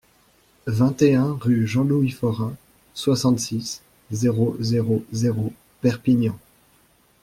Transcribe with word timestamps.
vingt 0.65 0.99
et 1.03 1.13
un 1.13 1.31
rue 1.33 1.67
Jean-Louis 1.67 2.09
Forain, 2.09 2.55
soixante-six, 2.95 3.83
zéro 4.09 4.57
zéro 4.59 5.05
zéro, 5.13 5.53
Perpignan 5.81 6.39